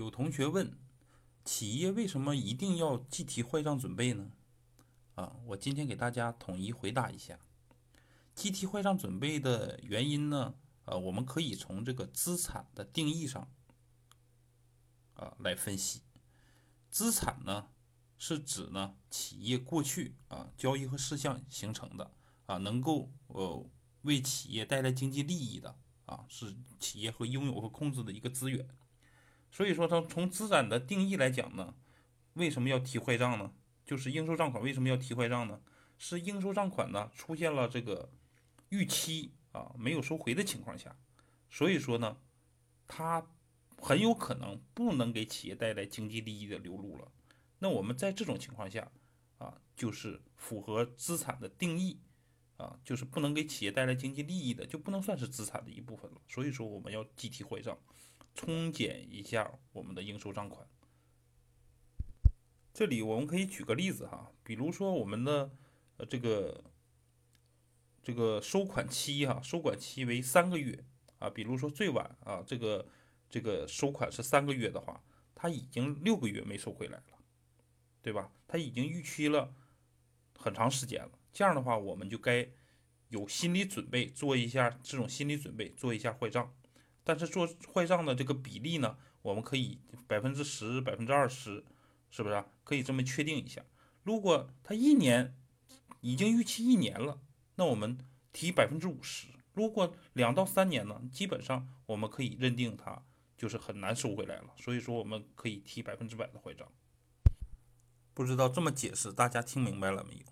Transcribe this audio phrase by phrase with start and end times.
[0.00, 0.72] 有同学问，
[1.44, 4.30] 企业为什么一定要计提坏账准备呢？
[5.14, 7.38] 啊，我今天给大家统一回答一下。
[8.34, 10.54] 计提坏账准备的原因呢？
[10.86, 13.46] 呃，我们可以从这个资产的定义上
[15.12, 16.00] 啊来分析。
[16.88, 17.68] 资产呢，
[18.16, 22.10] 是指呢企业过去啊交易和事项形成的
[22.46, 23.68] 啊，能够呃
[24.02, 25.76] 为企业带来经济利益的
[26.06, 28.66] 啊，是企业和拥有和控制的一个资源。
[29.50, 31.74] 所以说，它从资产的定义来讲呢，
[32.34, 33.52] 为什么要提坏账呢？
[33.84, 35.60] 就是应收账款为什么要提坏账呢？
[35.98, 38.10] 是应收账款呢出现了这个
[38.70, 40.96] 逾期啊没有收回的情况下，
[41.50, 42.16] 所以说呢，
[42.86, 43.26] 它
[43.76, 47.10] 很有可能不能给企业带来经济利益的流入了。
[47.58, 48.90] 那我们在这种情况下
[49.38, 52.00] 啊，就是符合资产的定义
[52.56, 56.20] 啊，就是不能给企业带来经济利益的，就不能算是资产的一部分了。
[56.28, 57.76] 所以说，我们要计提坏账。
[58.34, 60.66] 冲减一下我们的应收账款。
[62.72, 65.50] 这里我们可以举个例子哈，比如说我们的
[65.96, 66.64] 呃这个
[68.02, 70.84] 这个收款期哈，收款期为三个月
[71.18, 72.88] 啊，比如说最晚啊这个
[73.28, 75.02] 这个收款是三个月的话，
[75.34, 77.18] 他已经六个月没收回来了，
[78.00, 78.32] 对吧？
[78.46, 79.54] 他已经逾期了
[80.38, 82.48] 很长时间了，这样的话我们就该
[83.08, 86.54] 有心理准备，做一下这种心理准备，做一下坏账。
[87.04, 91.64] 但是做坏账的这个比例呢，我们可以百分之十、百分之二十，
[92.10, 93.64] 是不是啊可以这么确定一下？
[94.02, 95.36] 如果他一年
[96.00, 97.20] 已经逾期一年了，
[97.56, 97.98] 那我们
[98.32, 103.02] 提百分之五十；如果两到三年呢，基本上我们可以认定它
[103.36, 104.54] 就是很难收回来了。
[104.56, 106.66] 所以说，我们可以提百分之百的坏账。
[108.14, 110.29] 不知道这么解释大家听明白了没有？